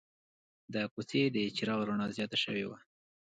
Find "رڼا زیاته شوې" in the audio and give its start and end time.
1.87-2.63